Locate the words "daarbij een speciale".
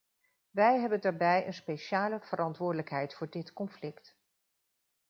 1.01-2.19